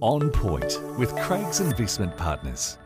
[0.00, 2.78] On Point with Craigs Investment Partners.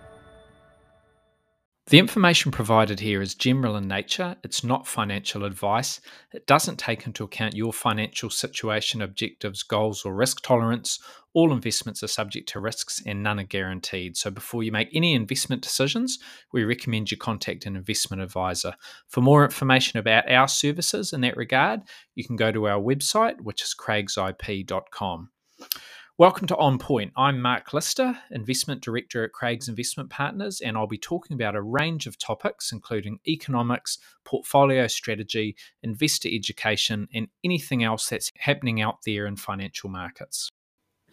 [1.88, 4.37] The information provided here is general in nature.
[4.44, 6.02] It's not financial advice.
[6.34, 10.98] It doesn't take into account your financial situation, objectives, goals, or risk tolerance.
[11.32, 14.19] All investments are subject to risks and none are guaranteed.
[14.19, 16.19] So, before you make any investment decisions,
[16.53, 18.75] we recommend you contact an investment advisor.
[19.09, 21.80] For more information about our services in that regard,
[22.14, 25.30] you can go to our website, which is craigsip.com.
[26.19, 27.12] Welcome to On Point.
[27.16, 31.63] I'm Mark Lister, Investment Director at Craigs Investment Partners, and I'll be talking about a
[31.63, 35.55] range of topics, including economics, portfolio strategy,
[35.85, 40.51] investor education, and anything else that's happening out there in financial markets.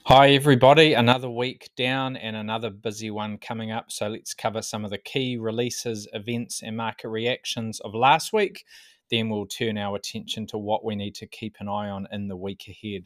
[0.05, 0.93] Hi, everybody.
[0.93, 3.91] Another week down and another busy one coming up.
[3.91, 8.65] So let's cover some of the key releases, events, and market reactions of last week
[9.09, 12.27] then we'll turn our attention to what we need to keep an eye on in
[12.27, 13.03] the week ahead.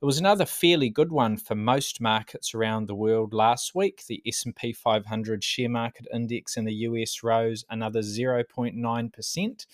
[0.00, 4.02] It was another fairly good one for most markets around the world last week.
[4.06, 9.66] The S&P 500 share market index in the US rose another 0.9%,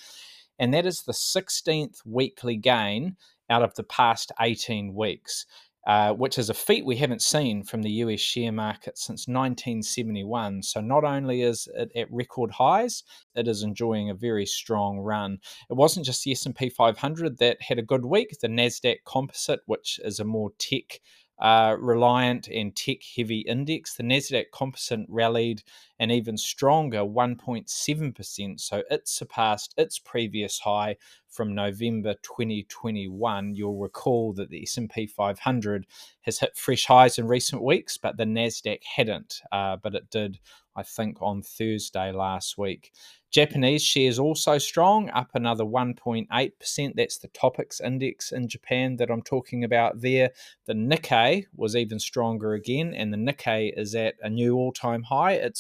[0.59, 3.17] and that is the 16th weekly gain
[3.51, 5.47] out of the past 18 weeks.
[5.89, 10.63] Uh, which is a feat we haven't seen from the US share market since 1971.
[10.63, 15.39] So, not only is it at record highs, it is enjoying a very strong run.
[15.71, 18.37] It wasn't just the S&P 500 that had a good week.
[18.39, 21.01] The Nasdaq Composite, which is a more tech
[21.41, 23.95] uh, reliant and tech heavy index.
[23.95, 25.63] The NASDAQ composite rallied
[26.01, 28.61] an even stronger 1.7%.
[28.61, 30.97] So it surpassed its previous high
[31.29, 33.55] from November 2021.
[33.55, 35.87] You'll recall that the S&P 500
[36.23, 40.39] has hit fresh highs in recent weeks, but the NASDAQ hadn't, uh, but it did,
[40.75, 42.93] I think, on Thursday last week.
[43.31, 46.93] Japanese shares also strong, up another 1.8%.
[46.97, 50.31] That's the Topix index in Japan that I'm talking about there.
[50.67, 55.03] The Nikkei was even stronger again, and the Nikkei is at a new all time
[55.03, 55.33] high.
[55.33, 55.59] It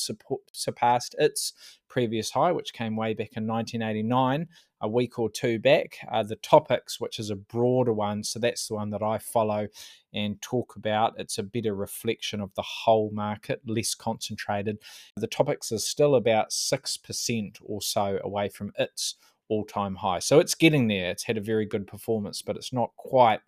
[0.53, 1.53] surpassed its
[1.89, 4.49] previous high, which came way back in 1989
[4.81, 5.99] a week or two back.
[6.11, 9.69] Uh, the Topix, which is a broader one, so that's the one that I follow
[10.13, 11.15] and talk about.
[11.19, 14.79] It's a better reflection of the whole market, less concentrated.
[15.17, 19.17] The Topix is still about 6% or so away from its
[19.49, 20.19] all time high.
[20.19, 21.11] So it's getting there.
[21.11, 23.41] It's had a very good performance, but it's not quite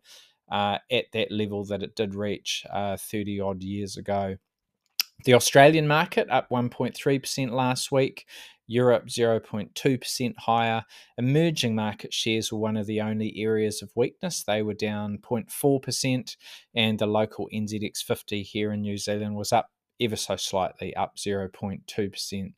[0.50, 4.36] uh, at that level that it did reach uh, 30 odd years ago.
[5.25, 8.26] The Australian market up 1.3% last week.
[8.66, 10.84] Europe 0.2% higher.
[11.19, 14.44] Emerging market shares were one of the only areas of weakness.
[14.44, 16.36] They were down 0.4%,
[16.75, 19.70] and the local NZX 50 here in New Zealand was up
[20.00, 22.53] ever so slightly, up 0.2%.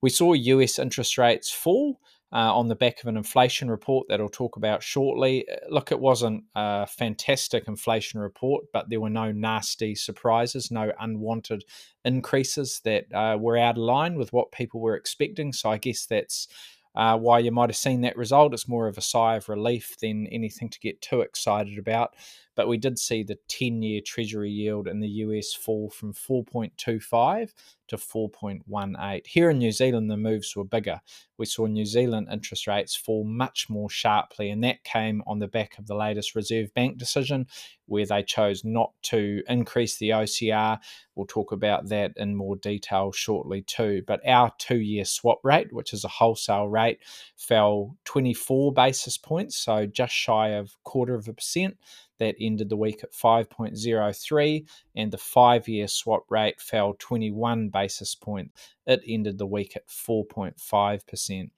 [0.00, 2.00] We saw US interest rates fall
[2.32, 5.48] uh, on the back of an inflation report that I'll talk about shortly.
[5.48, 10.92] Uh, look, it wasn't a fantastic inflation report, but there were no nasty surprises, no
[11.00, 11.64] unwanted
[12.04, 15.52] increases that uh, were out of line with what people were expecting.
[15.52, 16.48] So I guess that's
[16.94, 18.52] uh, why you might have seen that result.
[18.52, 22.14] It's more of a sigh of relief than anything to get too excited about.
[22.56, 27.52] But we did see the 10 year Treasury yield in the US fall from 4.25
[27.88, 29.26] to 4.18.
[29.26, 31.00] Here in New Zealand, the moves were bigger.
[31.36, 35.48] We saw New Zealand interest rates fall much more sharply, and that came on the
[35.48, 37.46] back of the latest Reserve Bank decision,
[37.86, 40.78] where they chose not to increase the OCR.
[41.14, 44.02] We'll talk about that in more detail shortly, too.
[44.06, 46.98] But our two year swap rate, which is a wholesale rate,
[47.36, 51.76] fell 24 basis points, so just shy of a quarter of a percent
[52.18, 54.66] that ended the week at 5.03,
[54.96, 58.50] and the five year swap rate fell 21 basis point.
[58.86, 61.50] It ended the week at 4.5%.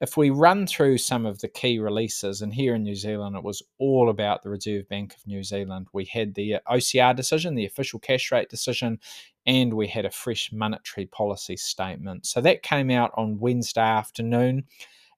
[0.00, 3.42] If we run through some of the key releases, and here in New Zealand, it
[3.42, 5.86] was all about the Reserve Bank of New Zealand.
[5.92, 9.00] We had the OCR decision, the official cash rate decision,
[9.46, 12.26] and we had a fresh monetary policy statement.
[12.26, 14.64] So that came out on Wednesday afternoon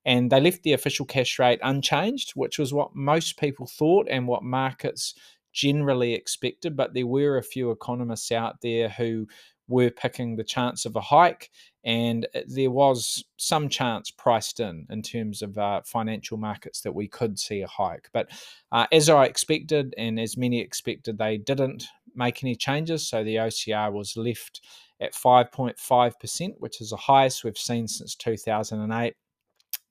[0.05, 4.29] and they left the official cash rate unchanged, which was what most people thought and
[4.29, 5.15] what markets
[5.53, 6.77] generally expected.
[6.77, 9.27] But there were a few economists out there who
[9.69, 11.51] were picking the chance of a hike,
[11.85, 17.09] and there was some chance priced in in terms of uh, financial markets that we
[17.09, 18.09] could see a hike.
[18.13, 18.29] But
[18.73, 21.85] uh, as I expected, and as many expected, they didn't
[22.15, 23.07] make any changes.
[23.07, 24.63] So the OCR was left
[25.01, 29.15] at 5.5%, which is the highest we've seen since 2008.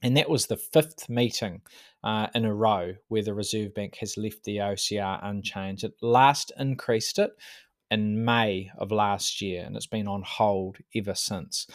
[0.01, 1.61] And that was the fifth meeting
[2.03, 5.83] uh, in a row where the Reserve Bank has left the OCR unchanged.
[5.83, 7.31] It last increased it
[7.91, 11.67] in May of last year, and it's been on hold ever since.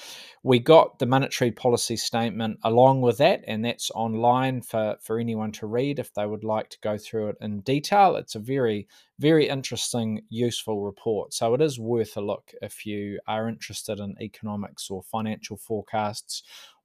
[0.42, 5.52] We got the monetary policy statement along with that, and that's online for, for anyone
[5.52, 8.16] to read if they would like to go through it in detail.
[8.16, 11.32] It's a very, very interesting, useful report.
[11.32, 16.42] So it is worth a look if you are interested in economics or financial forecasts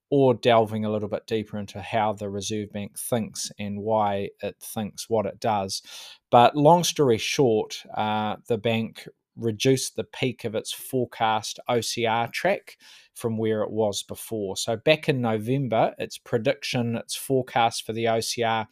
[0.09, 4.55] or delving a little bit deeper into how the Reserve Bank thinks and why it
[4.61, 5.81] thinks what it does.
[6.29, 12.77] But long story short, uh, the bank reduced the peak of its forecast OCR track
[13.13, 14.57] from where it was before.
[14.57, 18.65] So back in November, its prediction, its forecast for the OCR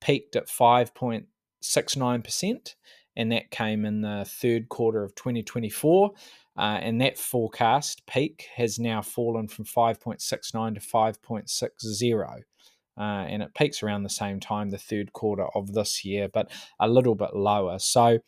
[0.00, 2.74] peaked at 5.69%,
[3.16, 6.12] and that came in the third quarter of 2024.
[6.58, 12.42] Uh, and that forecast peak has now fallen from 5.69 to 5.60.
[12.98, 16.50] Uh, and it peaks around the same time, the third quarter of this year, but
[16.80, 17.78] a little bit lower.
[17.78, 18.20] So,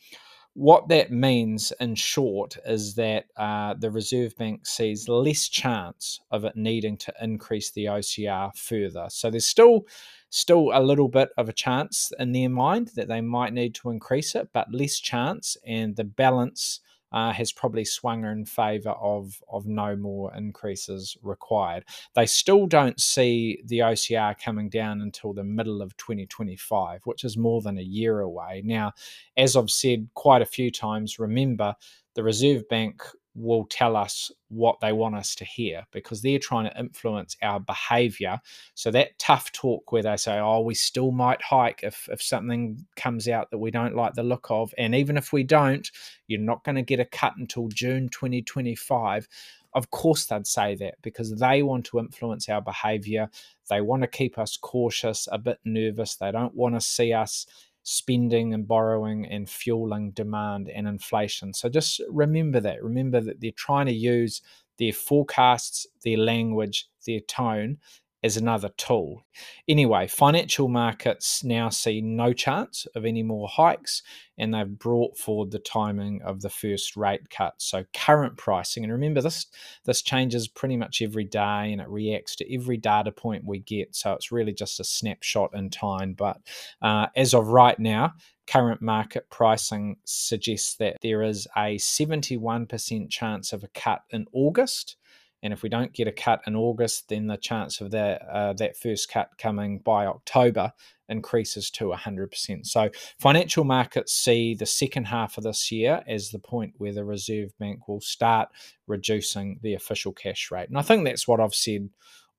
[0.58, 6.44] what that means, in short, is that uh, the Reserve Bank sees less chance of
[6.44, 9.06] it needing to increase the OCR further.
[9.08, 9.86] So there's still
[10.30, 13.90] still a little bit of a chance in their mind that they might need to
[13.90, 16.80] increase it, but less chance, and the balance
[17.12, 21.84] uh, has probably swung in favour of of no more increases required.
[22.14, 27.37] They still don't see the OCR coming down until the middle of 2025, which is
[27.37, 28.62] more than a year away.
[28.64, 28.93] Now,
[29.37, 31.75] as I've said quite a few times, remember
[32.14, 33.02] the Reserve Bank
[33.34, 37.60] will tell us what they want us to hear because they're trying to influence our
[37.60, 38.40] behavior.
[38.75, 42.84] So that tough talk where they say, oh, we still might hike if, if something
[42.96, 44.72] comes out that we don't like the look of.
[44.78, 45.88] And even if we don't,
[46.26, 49.28] you're not going to get a cut until June 2025.
[49.75, 53.28] Of course, they'd say that because they want to influence our behavior.
[53.69, 56.16] They want to keep us cautious, a bit nervous.
[56.16, 57.46] They don't want to see us
[57.90, 61.55] spending and borrowing and fueling demand and inflation.
[61.55, 62.82] So just remember that.
[62.82, 64.43] Remember that they're trying to use
[64.79, 67.79] their forecasts, their language, their tone
[68.23, 69.25] as another tool.
[69.69, 74.03] Anyway, financial markets now see no chance of any more hikes,
[74.37, 77.55] and they've brought forward the timing of the first rate cut.
[77.59, 79.47] So current pricing, and remember this
[79.85, 83.94] this changes pretty much every day, and it reacts to every data point we get.
[83.94, 86.14] So it's really just a snapshot in time.
[86.14, 86.38] But
[86.82, 88.14] uh, as of right now,
[88.49, 94.97] current market pricing suggests that there is a 71% chance of a cut in August
[95.43, 98.52] and if we don't get a cut in August, then the chance of that uh,
[98.55, 100.73] that first cut coming by October
[101.08, 102.67] increases to 100%.
[102.67, 107.05] So financial markets see the second half of this year as the point where the
[107.05, 108.49] Reserve Bank will start
[108.87, 110.69] reducing the official cash rate.
[110.69, 111.88] And I think that's what I've said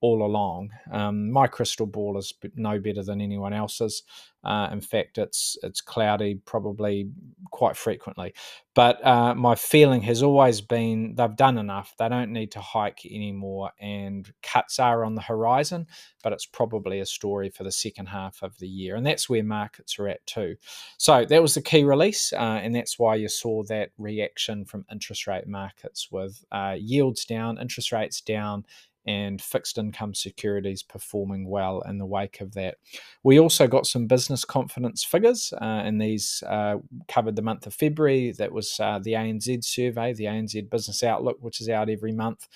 [0.01, 0.69] all along.
[0.91, 4.03] Um, my crystal ball is no better than anyone else's.
[4.41, 7.09] Uh, in fact, it's it's cloudy probably
[7.51, 8.33] quite frequently.
[8.73, 11.93] But uh, my feeling has always been they've done enough.
[11.99, 15.87] They don't need to hike anymore, and cuts are on the horizon.
[16.23, 19.43] But it's probably a story for the second half of the year, and that's where
[19.43, 20.55] markets are at too.
[20.97, 24.85] So that was the key release, uh, and that's why you saw that reaction from
[24.89, 28.65] interest rate markets with uh, yields down, interest rates down,
[29.05, 32.75] and fixed income securities performing well in the wake of that.
[33.23, 37.73] We also got some business confidence figures, uh, and these uh, covered the month of
[37.73, 38.31] February.
[38.33, 42.47] That was uh, the ANZ survey, the ANZ Business Outlook, which is out every month.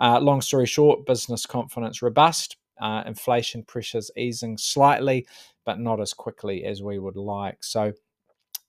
[0.00, 5.26] Uh, long story short, business confidence robust, uh, inflation pressures easing slightly,
[5.66, 7.62] but not as quickly as we would like.
[7.62, 7.92] So,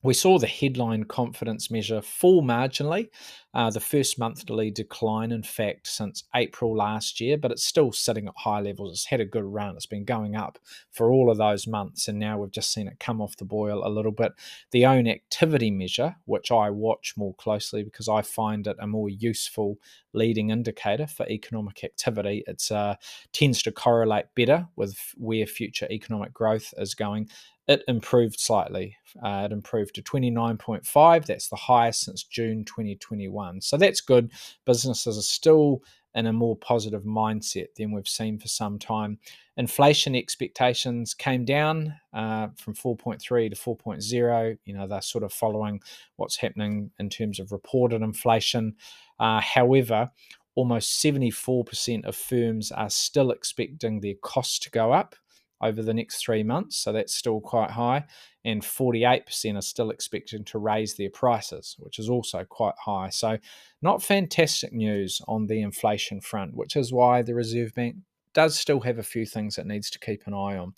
[0.04, 3.10] we saw the headline confidence measure fall marginally,
[3.54, 8.28] uh, the first monthly decline, in fact, since April last year, but it's still sitting
[8.28, 8.92] at high levels.
[8.94, 9.76] It's had a good run.
[9.76, 10.58] It's been going up
[10.92, 13.86] for all of those months, and now we've just seen it come off the boil
[13.86, 14.32] a little bit.
[14.72, 19.10] The own activity measure, which I watch more closely because I find it a more
[19.10, 19.78] useful
[20.14, 22.96] leading indicator for economic activity, it uh,
[23.34, 27.30] tends to correlate better with where future economic growth is going
[27.72, 28.98] it improved slightly.
[29.24, 31.26] Uh, it improved to 29.5.
[31.26, 33.62] That's the highest since June 2021.
[33.62, 34.32] So that's good.
[34.66, 35.82] Businesses are still
[36.14, 39.18] in a more positive mindset than we've seen for some time.
[39.58, 44.58] Inflation expectations came down uh, from 4.3 to 4.0.
[44.66, 45.82] You know, they're sort of following
[46.18, 48.76] what's happening in terms of reported inflation.
[49.20, 50.12] Uh, however,
[50.56, 55.16] almost 74% of firms are still expecting their costs to go up
[55.62, 56.78] over the next three months.
[56.78, 58.06] So that's still quite high.
[58.44, 63.10] And 48% are still expecting to raise their prices, which is also quite high.
[63.10, 63.38] So,
[63.84, 67.98] not fantastic news on the inflation front, which is why the Reserve Bank
[68.34, 70.74] does still have a few things it needs to keep an eye on.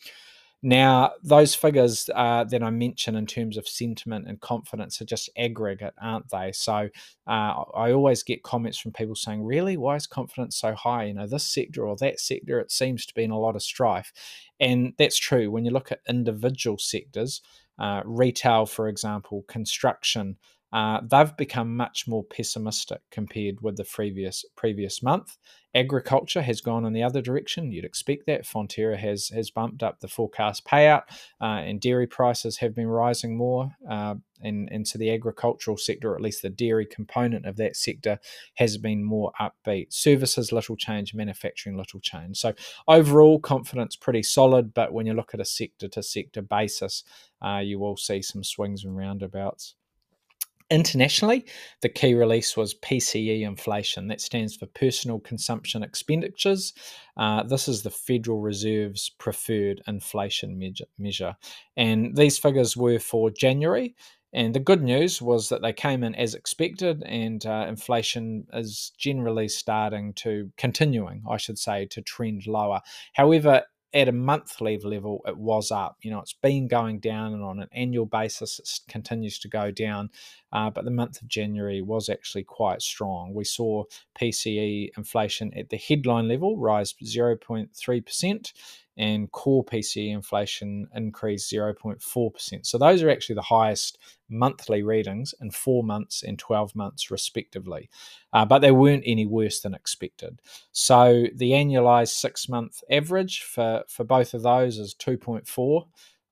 [0.65, 5.29] Now, those figures uh, that I mentioned in terms of sentiment and confidence are just
[5.37, 6.53] aggregate, aren't they?
[6.53, 6.89] So
[7.27, 11.03] uh, I always get comments from people saying, "Really, why is confidence so high?
[11.05, 13.61] You know, this sector or that sector, it seems to be in a lot of
[13.61, 14.13] strife."
[14.61, 17.41] And that's true when you look at individual sectors,
[17.77, 20.37] uh, retail, for example, construction.
[20.73, 25.37] Uh, they've become much more pessimistic compared with the previous previous month.
[25.75, 27.71] Agriculture has gone in the other direction.
[27.71, 28.43] You'd expect that.
[28.43, 31.03] Fonterra has has bumped up the forecast payout,
[31.39, 33.71] uh, and dairy prices have been rising more.
[33.87, 37.75] Uh, and, and so the agricultural sector, or at least the dairy component of that
[37.75, 38.19] sector,
[38.55, 39.93] has been more upbeat.
[39.93, 41.13] Services, little change.
[41.13, 42.37] Manufacturing, little change.
[42.37, 42.53] So
[42.87, 44.73] overall, confidence pretty solid.
[44.73, 47.03] But when you look at a sector to sector basis,
[47.45, 49.75] uh, you will see some swings and roundabouts.
[50.69, 51.45] Internationally,
[51.81, 54.07] the key release was PCE inflation.
[54.07, 56.73] That stands for Personal Consumption Expenditures.
[57.17, 61.35] Uh, this is the Federal Reserve's preferred inflation measure.
[61.77, 63.95] And these figures were for January.
[64.33, 68.91] And the good news was that they came in as expected, and uh, inflation is
[68.97, 72.81] generally starting to, continuing, I should say, to trend lower.
[73.13, 75.97] However, at a monthly level, it was up.
[76.01, 79.69] You know, it's been going down, and on an annual basis, it continues to go
[79.69, 80.09] down.
[80.51, 83.33] Uh, but the month of January was actually quite strong.
[83.33, 83.83] We saw
[84.19, 88.53] PCE inflation at the headline level rise 0.3%,
[88.97, 92.65] and core PCE inflation increased 0.4%.
[92.65, 93.97] So those are actually the highest
[94.29, 97.89] monthly readings in four months and 12 months, respectively.
[98.31, 100.39] Uh, but they weren't any worse than expected.
[100.71, 105.85] So the annualized six month average for, for both of those is 2.4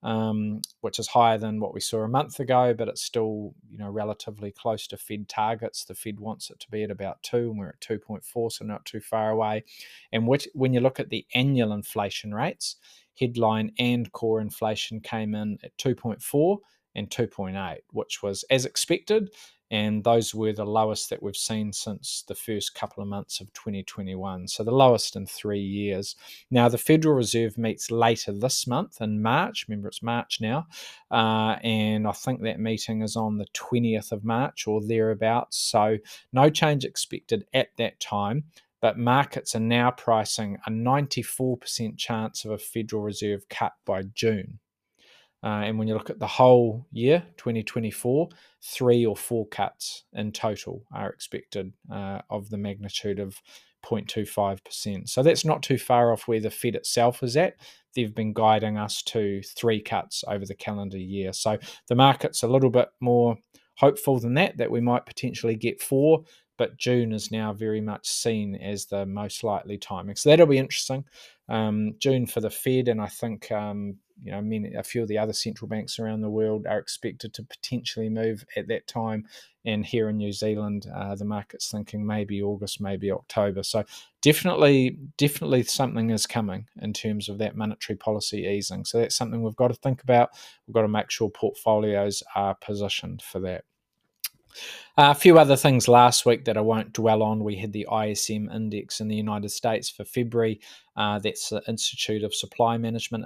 [0.03, 3.77] um, which is higher than what we saw a month ago, but it's still you
[3.77, 5.86] know relatively close to Fed targets.
[5.86, 8.51] The Fed wants it to be at about two, and we're at two point four,
[8.51, 9.63] so not too far away.
[10.12, 12.77] And which, when you look at the annual inflation rates,
[13.20, 16.60] headline and core inflation came in at two point four
[16.96, 19.29] and 2.8, which was as expected
[19.72, 23.51] and those were the lowest that we've seen since the first couple of months of
[23.54, 24.50] 2021.
[24.50, 26.18] So the lowest in three years.
[26.51, 29.66] Now, the Federal Reserve meets later this month in March.
[29.70, 30.68] Remember, it's March now.
[31.10, 35.58] Uh, and I think that meeting is on the 20th of March or thereabouts.
[35.58, 35.98] So
[36.34, 38.44] no change expected at that time
[38.82, 44.60] but markets are now pricing a 94% chance of a Federal Reserve cut by June.
[45.44, 48.30] Uh, and when you look at the whole year, 2024,
[48.62, 53.42] three or four cuts in total are expected uh, of the magnitude of
[53.84, 55.10] 0.25%.
[55.10, 57.56] So that's not too far off where the Fed itself is at.
[57.96, 61.34] They've been guiding us to three cuts over the calendar year.
[61.34, 61.58] So
[61.88, 63.38] the market's a little bit more
[63.78, 66.24] hopeful than that, that we might potentially get four,
[66.58, 70.16] but June is now very much seen as the most likely timing.
[70.16, 71.04] So that'll be interesting.
[71.50, 75.18] Um, June for the Fed, and I think um, you know, a few of the
[75.18, 79.25] other central banks around the world are expected to potentially move at that time.
[79.66, 83.63] And here in New Zealand, uh, the market's thinking maybe August, maybe October.
[83.63, 83.84] So
[84.22, 88.86] definitely, definitely something is coming in terms of that monetary policy easing.
[88.86, 90.32] So that's something we've got to think about.
[90.68, 93.66] We've got to make sure portfolios are positioned for that.
[94.98, 97.43] Uh, a few other things last week that I won't dwell on.
[97.43, 100.60] We had the ISM index in the United States for February.
[100.96, 103.25] Uh, that's the Institute of Supply Management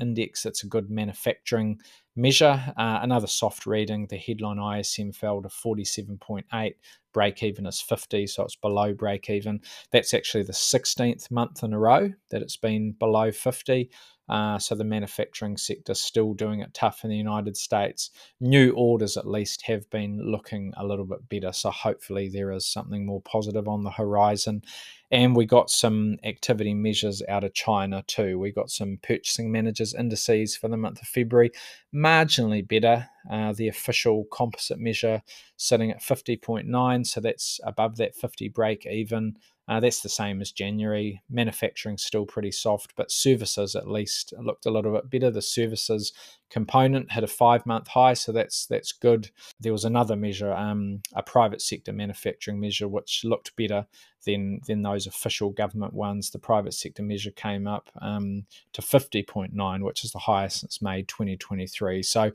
[0.00, 0.46] Index.
[0.46, 1.80] It's a good manufacturing
[2.16, 2.62] measure.
[2.76, 4.06] Uh, another soft reading.
[4.06, 6.74] The headline ISM fell to 47.8.
[7.12, 9.60] Break even is 50, so it's below break even.
[9.90, 13.90] That's actually the 16th month in a row that it's been below 50.
[14.30, 18.10] Uh, so the manufacturing sector still doing it tough in the United States.
[18.40, 21.52] New orders, at least, have been looking a little bit better.
[21.52, 24.62] So hopefully there is something more positive on the horizon.
[25.10, 28.38] And we got some activity measures out of China too.
[28.38, 31.50] We got some purchasing managers indices for the month of February,
[31.92, 33.08] marginally better.
[33.28, 35.22] Uh, the official composite measure
[35.56, 39.36] sitting at 50.9, so that's above that 50 break even.
[39.70, 41.22] Uh, that's the same as January.
[41.30, 45.30] Manufacturing still pretty soft, but services at least looked a little bit better.
[45.30, 46.12] The services
[46.50, 49.30] component hit a five month high, so that's that's good.
[49.60, 53.86] There was another measure, um, a private sector manufacturing measure, which looked better
[54.26, 56.30] than than those official government ones.
[56.30, 61.02] The private sector measure came up um, to 50.9, which is the highest since May
[61.02, 62.02] 2023.
[62.02, 62.32] So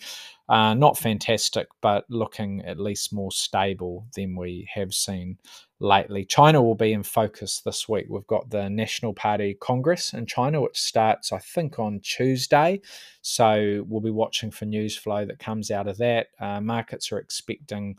[0.49, 5.37] uh, not fantastic, but looking at least more stable than we have seen
[5.79, 6.25] lately.
[6.25, 8.05] China will be in focus this week.
[8.09, 12.81] We've got the National Party Congress in China, which starts, I think, on Tuesday.
[13.27, 16.27] So we'll be watching for news flow that comes out of that.
[16.39, 17.97] Uh, markets are expecting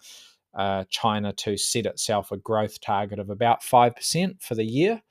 [0.54, 5.02] uh, China to set itself a growth target of about 5% for the year.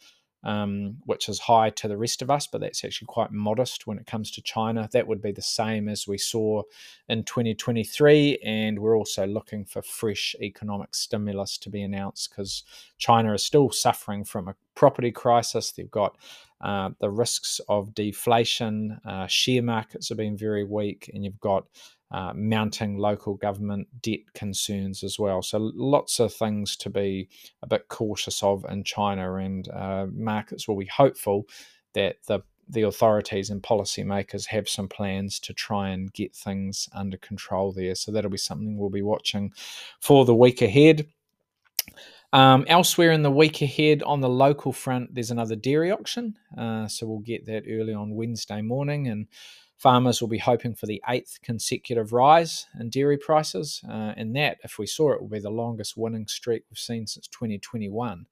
[0.44, 3.98] um, which is high to the rest of us, but that's actually quite modest when
[3.98, 4.88] it comes to China.
[4.94, 6.62] That would be the same as we saw
[7.10, 8.38] in 2023.
[8.46, 12.64] And we're also looking for fresh economic stimulus to be announced because
[13.00, 15.72] China is still suffering from a property crisis.
[15.72, 16.16] They've got
[16.62, 21.66] uh, the risks of deflation, uh, share markets have been very weak, and you've got
[22.12, 25.42] uh, mounting local government debt concerns as well.
[25.42, 27.30] So lots of things to be
[27.62, 31.48] a bit cautious of in China, and uh, markets will be hopeful
[31.94, 37.18] that the the authorities and policymakers have some plans to try and get things under
[37.18, 37.94] control there.
[37.94, 39.54] So that'll be something we'll be watching
[40.00, 41.08] for the week ahead.
[42.36, 46.38] Um, elsewhere in the week ahead on the local front, there's another dairy auction.
[46.58, 49.08] Uh, so we'll get that early on Wednesday morning.
[49.08, 49.28] And
[49.78, 54.58] Farmers will be hoping for the eighth consecutive rise in dairy prices, uh, and that,
[54.64, 58.26] if we saw it, will be the longest winning streak we've seen since 2021.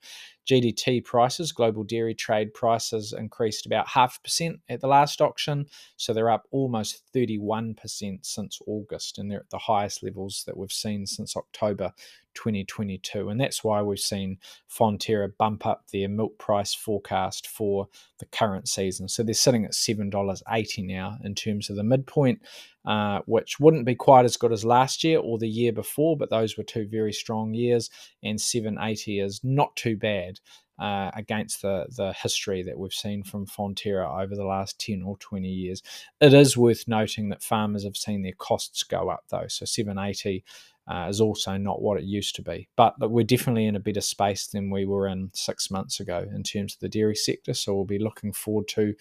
[0.48, 5.66] GDT prices, global dairy trade prices, increased about half percent at the last auction,
[5.98, 10.72] so they're up almost 31% since August, and they're at the highest levels that we've
[10.72, 11.92] seen since October
[12.34, 13.30] 2022.
[13.30, 14.38] And that's why we've seen
[14.70, 17.88] Fonterra bump up their milk price forecast for
[18.20, 19.08] the current season.
[19.08, 22.42] So they're sitting at $7.80 now in terms of the midpoint,
[22.86, 26.30] uh, which wouldn't be quite as good as last year or the year before, but
[26.30, 27.90] those were two very strong years.
[28.24, 30.40] And 780 is not too bad.
[30.80, 35.16] Uh, against the the history that we've seen from Fonterra over the last 10 or
[35.18, 35.84] 20 years.
[36.20, 39.46] It is worth noting that farmers have seen their costs go up though.
[39.48, 40.44] So 780
[40.88, 42.68] uh, is also not what it used to be.
[42.76, 46.26] But but we're definitely in a better space than we were in six months ago
[46.34, 47.54] in terms of the dairy sector.
[47.54, 48.94] So we'll be looking forward to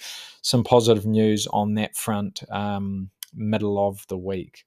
[0.43, 4.65] some positive news on that front um, middle of the week.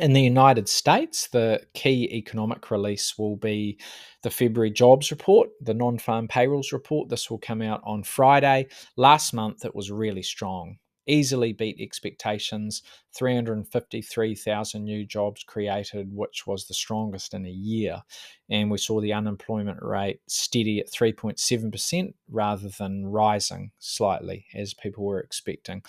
[0.00, 3.78] In the United States, the key economic release will be
[4.22, 7.08] the February jobs report, the non farm payrolls report.
[7.08, 8.66] This will come out on Friday.
[8.96, 12.82] Last month, it was really strong easily beat expectations
[13.16, 18.02] 353,000 new jobs created, which was the strongest in a year.
[18.50, 25.04] And we saw the unemployment rate steady at 3.7% rather than rising slightly as people
[25.04, 25.82] were expecting.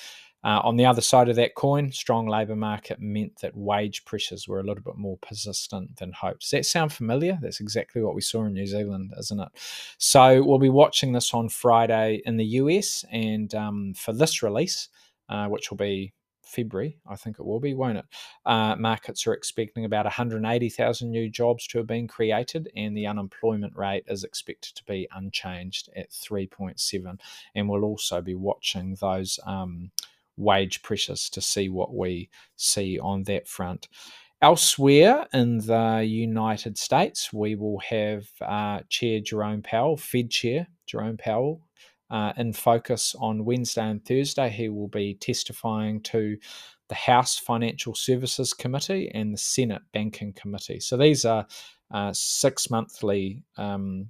[0.44, 4.48] Uh, on the other side of that coin, strong labour market meant that wage pressures
[4.48, 6.42] were a little bit more persistent than hoped.
[6.42, 7.38] Does that sound familiar?
[7.42, 9.50] That's exactly what we saw in New Zealand, isn't it?
[9.98, 14.90] So we'll be watching this on Friday in the US, and um, for this release,
[15.30, 16.14] uh, which will be
[16.48, 18.06] February, I think it will be, won't it?
[18.46, 23.76] Uh, markets are expecting about 180,000 new jobs to have been created, and the unemployment
[23.76, 27.20] rate is expected to be unchanged at 3.7.
[27.56, 29.92] And we'll also be watching those um,
[30.38, 33.88] wage pressures to see what we see on that front.
[34.42, 41.18] Elsewhere in the United States, we will have uh, Chair Jerome Powell, Fed Chair Jerome
[41.18, 41.67] Powell,
[42.10, 44.50] uh, in focus on Wednesday and Thursday.
[44.50, 46.38] He will be testifying to
[46.90, 50.80] the House Financial Services Committee and the Senate Banking Committee.
[50.80, 51.46] So these are
[51.92, 54.08] uh, six monthly um,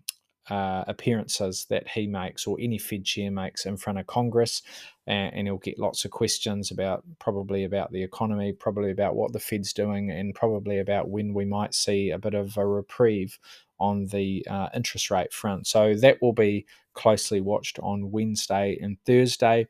[0.49, 4.61] uh, appearances that he makes or any Fed chair makes in front of Congress,
[5.05, 9.33] and, and, he'll get lots of questions about probably about the economy, probably about what
[9.33, 13.37] the Fed's doing, and probably about when we might see a bit of a reprieve
[13.79, 15.67] on the uh, interest rate front.
[15.67, 19.67] So that will be closely watched on Wednesday and Thursday.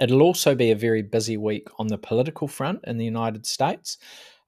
[0.00, 3.98] It'll also be a very busy week on the political front in the United States.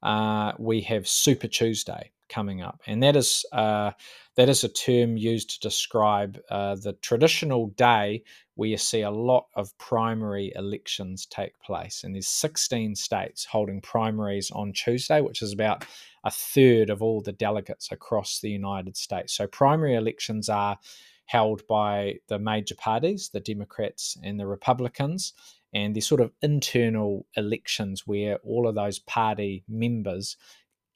[0.03, 3.91] Uh, we have Super Tuesday coming up, and that is uh,
[4.37, 8.22] that is a term used to describe uh, the traditional day
[8.55, 12.05] where you see a lot of primary elections take place.
[12.05, 15.85] And there's 16 states holding primaries on Tuesday, which is about
[16.25, 19.35] a third of all the delegates across the United States.
[19.35, 20.79] So primary elections are
[21.27, 25.33] held by the major parties, the Democrats and the Republicans,
[25.72, 30.37] and they're sort of internal elections where all of those party members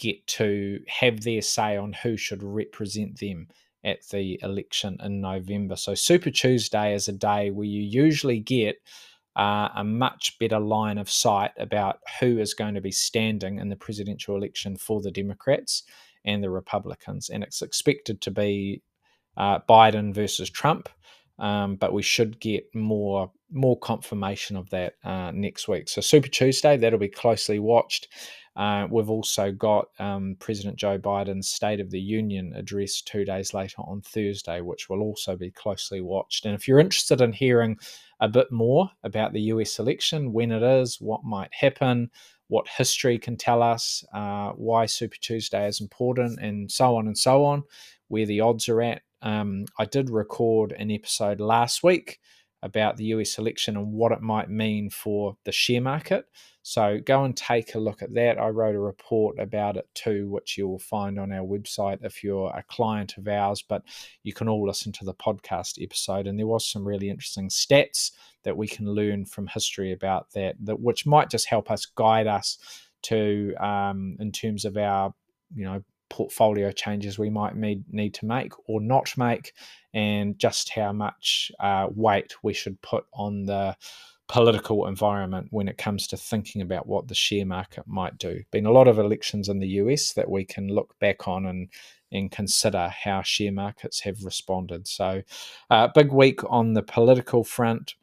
[0.01, 3.47] get to have their say on who should represent them
[3.85, 5.77] at the election in November.
[5.77, 8.77] So, Super Tuesday is a day where you usually get
[9.37, 13.69] uh, a much better line of sight about who is going to be standing in
[13.69, 15.85] the presidential election for the Democrats
[16.25, 17.31] and the Republicans.
[17.31, 18.83] And it's expected to be
[19.37, 20.89] uh, Biden versus Trump.
[21.39, 25.89] Um, but we should get more more confirmation of that uh, next week.
[25.89, 28.09] So Super Tuesday that'll be closely watched.
[28.57, 33.55] Uh, we've also got um, President Joe Biden's State of the Union address two days
[33.55, 36.45] later on Thursday, which will also be closely watched.
[36.45, 37.79] And if you're interested in hearing
[38.21, 42.11] a bit more about the US election, when it is, what might happen,
[42.49, 47.17] what history can tell us, uh, why Super Tuesday is important, and so on and
[47.17, 47.63] so on,
[48.09, 52.19] where the odds are at, Um, I did record an episode last week
[52.63, 56.27] about the US election and what it might mean for the share market.
[56.63, 58.39] So go and take a look at that.
[58.39, 62.23] I wrote a report about it too, which you will find on our website if
[62.23, 63.63] you're a client of ours.
[63.67, 63.83] But
[64.23, 68.11] you can all listen to the podcast episode, and there was some really interesting stats
[68.45, 72.27] that we can learn from history about that, that which might just help us guide
[72.27, 72.59] us
[73.03, 75.15] to um, in terms of our
[75.55, 79.53] you know portfolio changes we might need, need to make or not make,
[79.95, 83.77] and just how much uh, weight we should put on the
[84.29, 88.41] political environment when it comes to thinking about what the share market might do.
[88.53, 91.69] Been a lot of elections in the US that we can look back on and
[92.13, 94.87] and consider how share markets have responded.
[94.87, 95.23] So,
[95.71, 97.95] uh, big week on the political front.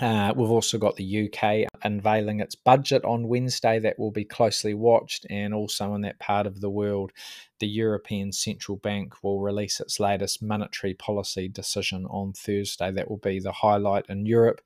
[0.00, 4.74] Uh, we've also got the UK unveiling its budget on Wednesday that will be closely
[4.74, 7.12] watched, and also in that part of the world,
[7.60, 12.90] the European Central Bank will release its latest monetary policy decision on Thursday.
[12.90, 14.60] That will be the highlight in Europe,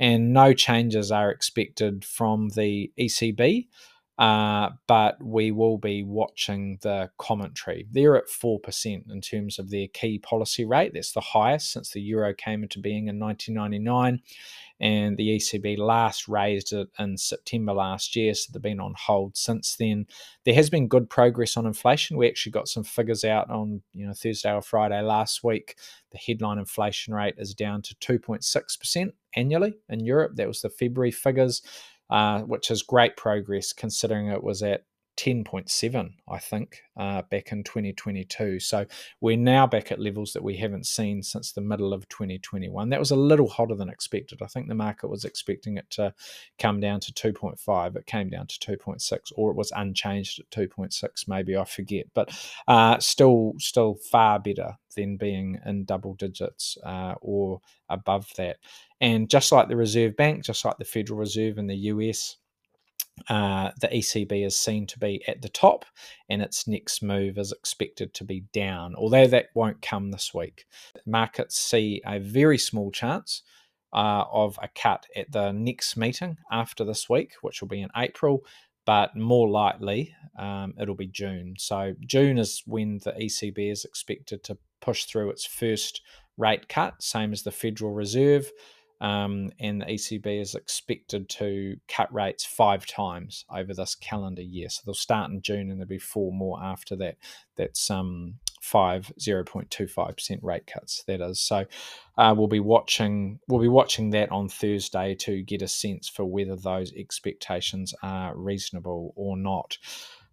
[0.00, 3.68] and no changes are expected from the ECB.
[4.18, 7.86] Uh, but we will be watching the commentary.
[7.90, 10.92] They're at 4% in terms of their key policy rate.
[10.94, 14.20] That's the highest since the euro came into being in 1999
[14.82, 19.36] and the ECB last raised it in September last year, so they've been on hold
[19.36, 20.06] since then.
[20.44, 22.16] There has been good progress on inflation.
[22.16, 25.76] We actually got some figures out on you know Thursday or Friday last week.
[26.10, 30.32] The headline inflation rate is down to 2.6% annually in Europe.
[30.34, 31.62] That was the February figures.
[32.12, 34.84] Uh, which is great progress considering it was at
[35.16, 38.60] 10.7, I think, uh, back in 2022.
[38.60, 38.86] So
[39.20, 42.88] we're now back at levels that we haven't seen since the middle of 2021.
[42.88, 44.40] That was a little hotter than expected.
[44.42, 46.14] I think the market was expecting it to
[46.58, 47.96] come down to 2.5.
[47.96, 51.28] It came down to 2.6, or it was unchanged at 2.6.
[51.28, 52.30] Maybe I forget, but
[52.66, 58.58] uh, still, still far better than being in double digits uh, or above that.
[59.00, 62.36] And just like the Reserve Bank, just like the Federal Reserve in the US,
[63.28, 65.84] uh, the ECB is seen to be at the top,
[66.28, 70.64] and its next move is expected to be down, although that won't come this week.
[71.06, 73.42] Markets see a very small chance
[73.92, 77.90] uh, of a cut at the next meeting after this week, which will be in
[77.96, 78.44] April,
[78.84, 81.54] but more likely um, it'll be June.
[81.58, 86.00] So, June is when the ECB is expected to push through its first
[86.36, 88.50] rate cut, same as the Federal Reserve.
[89.02, 94.68] Um, and the ECB is expected to cut rates five times over this calendar year.
[94.68, 97.16] So they'll start in June and there'll be four more after that.
[97.56, 101.02] That's um, five 0.25% rate cuts.
[101.08, 101.40] That is.
[101.40, 101.66] So
[102.16, 103.40] uh, we'll be watching.
[103.48, 108.36] We'll be watching that on Thursday to get a sense for whether those expectations are
[108.36, 109.78] reasonable or not.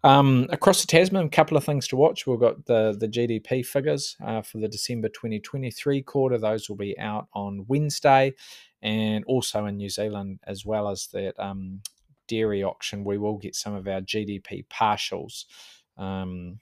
[0.03, 2.25] Um, across the Tasman, a couple of things to watch.
[2.25, 6.37] We've got the, the GDP figures uh, for the December 2023 quarter.
[6.37, 8.33] Those will be out on Wednesday.
[8.81, 11.81] And also in New Zealand, as well as that um,
[12.29, 15.45] dairy auction, we will get some of our GDP partials.
[15.97, 16.59] Um,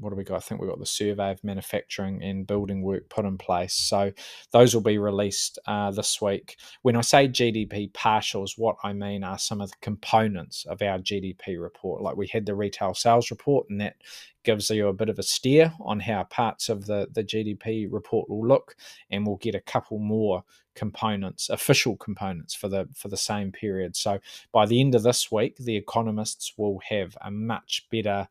[0.00, 0.36] what do we got?
[0.36, 3.74] I think we've got the survey of manufacturing and building work put in place.
[3.74, 4.12] So
[4.52, 6.56] those will be released uh, this week.
[6.82, 10.98] When I say GDP partials, what I mean are some of the components of our
[10.98, 12.02] GDP report.
[12.02, 13.96] Like we had the retail sales report, and that
[14.42, 18.28] gives you a bit of a steer on how parts of the, the GDP report
[18.28, 18.74] will look,
[19.10, 23.96] and we'll get a couple more components, official components for the for the same period.
[23.96, 24.20] So
[24.52, 28.28] by the end of this week, the economists will have a much better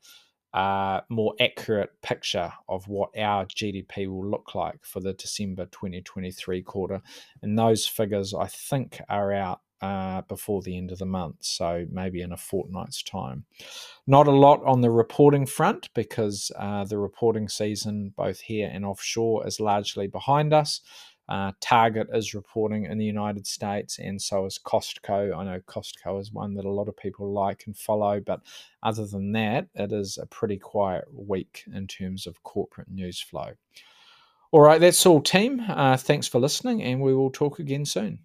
[0.53, 6.61] uh, more accurate picture of what our GDP will look like for the December 2023
[6.63, 7.01] quarter.
[7.41, 11.85] And those figures, I think, are out uh, before the end of the month, so
[11.91, 13.45] maybe in a fortnight's time.
[14.05, 18.85] Not a lot on the reporting front because uh, the reporting season, both here and
[18.85, 20.81] offshore, is largely behind us.
[21.29, 25.37] Uh, Target is reporting in the United States, and so is Costco.
[25.37, 28.41] I know Costco is one that a lot of people like and follow, but
[28.81, 33.51] other than that, it is a pretty quiet week in terms of corporate news flow.
[34.51, 35.61] All right, that's all, team.
[35.67, 38.19] Uh, thanks for listening, and we will talk again soon.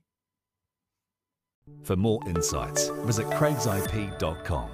[1.82, 4.70] For more insights, visit craigsip.com.